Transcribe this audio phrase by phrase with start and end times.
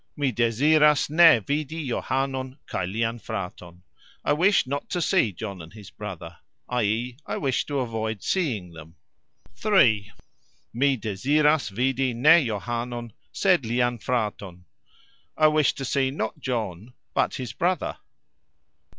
[0.17, 3.83] "Mi deziras ne vidi Johanon kaj lian fraton",
[4.25, 6.37] I wish not to see John and his brother,
[6.69, 8.95] "i.e.", I wish to avoid seeing them.
[9.63, 10.11] (iii.).
[10.73, 14.63] "Mi deziras vidi ne Johanon, sed lian fraton",
[15.37, 17.97] I wish to see not John, but his brother.